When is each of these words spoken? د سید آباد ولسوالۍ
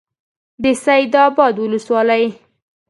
د 0.63 0.65
سید 0.83 1.13
آباد 1.27 1.55
ولسوالۍ 1.59 2.25